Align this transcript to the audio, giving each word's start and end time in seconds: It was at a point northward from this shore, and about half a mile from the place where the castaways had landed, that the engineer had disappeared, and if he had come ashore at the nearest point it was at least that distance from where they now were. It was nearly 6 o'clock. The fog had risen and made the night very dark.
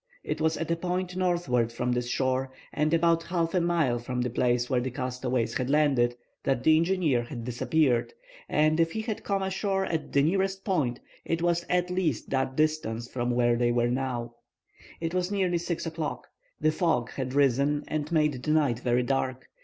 It 0.23 0.41
was 0.41 0.57
at 0.57 0.71
a 0.71 0.75
point 0.75 1.15
northward 1.15 1.71
from 1.71 1.91
this 1.91 2.09
shore, 2.09 2.51
and 2.73 2.91
about 2.91 3.21
half 3.21 3.53
a 3.53 3.61
mile 3.61 3.99
from 3.99 4.19
the 4.21 4.31
place 4.31 4.67
where 4.67 4.81
the 4.81 4.89
castaways 4.89 5.53
had 5.53 5.69
landed, 5.69 6.15
that 6.43 6.63
the 6.63 6.75
engineer 6.75 7.21
had 7.21 7.43
disappeared, 7.45 8.11
and 8.49 8.79
if 8.79 8.93
he 8.93 9.01
had 9.01 9.23
come 9.23 9.43
ashore 9.43 9.85
at 9.85 10.11
the 10.11 10.23
nearest 10.23 10.65
point 10.65 10.99
it 11.23 11.43
was 11.43 11.67
at 11.69 11.91
least 11.91 12.31
that 12.31 12.55
distance 12.55 13.07
from 13.07 13.29
where 13.29 13.55
they 13.55 13.69
now 13.69 14.21
were. 14.23 14.29
It 14.99 15.13
was 15.13 15.29
nearly 15.29 15.59
6 15.59 15.85
o'clock. 15.85 16.25
The 16.59 16.71
fog 16.71 17.11
had 17.11 17.35
risen 17.35 17.83
and 17.87 18.11
made 18.11 18.41
the 18.41 18.49
night 18.51 18.79
very 18.79 19.03
dark. 19.03 19.45